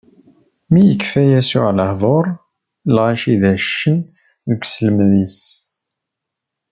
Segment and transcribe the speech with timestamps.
[0.71, 2.25] Mi yekfa Yasuɛ lehduṛ,
[2.93, 3.97] lɣaci dehcen
[4.49, 5.39] deg uselmed-is.